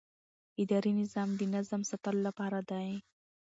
[0.61, 2.89] اداري نظام د نظم ساتلو لپاره دی.